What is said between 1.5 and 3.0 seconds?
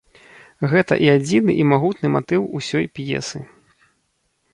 і магутны матыў усёй